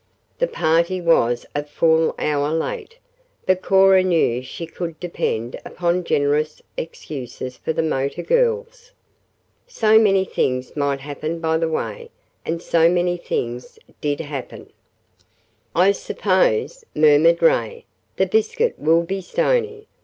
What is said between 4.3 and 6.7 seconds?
she could depend upon generous